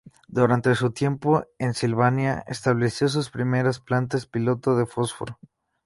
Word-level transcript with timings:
Durante 0.27 0.73
su 0.73 0.93
tiempo 0.93 1.45
en 1.59 1.75
Sylvania, 1.75 2.43
estableció 2.47 3.07
sus 3.07 3.29
primeras 3.29 3.79
plantas 3.79 4.25
piloto 4.25 4.75
de 4.75 4.87
fósforo. 4.87 5.37